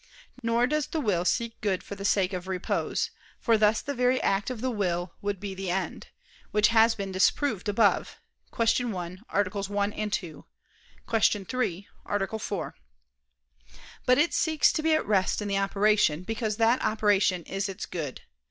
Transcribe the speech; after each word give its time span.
Nor 0.41 0.65
does 0.65 0.87
the 0.87 0.99
will 0.99 1.25
seek 1.25 1.61
good 1.61 1.83
for 1.83 1.93
the 1.93 2.03
sake 2.05 2.33
of 2.33 2.47
repose; 2.47 3.11
for 3.39 3.55
thus 3.55 3.83
the 3.83 3.93
very 3.93 4.19
act 4.23 4.49
of 4.49 4.59
the 4.59 4.71
will 4.71 5.13
would 5.21 5.39
be 5.39 5.53
the 5.53 5.69
end, 5.69 6.07
which 6.49 6.69
has 6.69 6.95
been 6.95 7.11
disproved 7.11 7.69
above 7.69 8.17
(Q. 8.51 8.87
1, 8.89 9.23
A. 9.29 9.43
1, 9.43 9.93
ad 9.93 10.09
2;Q. 10.11 10.45
3, 11.45 11.87
A. 12.07 12.39
4): 12.39 12.75
but 14.07 14.17
it 14.17 14.33
seeks 14.33 14.71
to 14.73 14.81
be 14.81 14.95
at 14.95 15.05
rest 15.05 15.39
in 15.39 15.47
the 15.47 15.59
operation, 15.59 16.23
because 16.23 16.57
that 16.57 16.83
operation 16.83 17.43
is 17.43 17.69
its 17.69 17.85
good. 17.85 18.21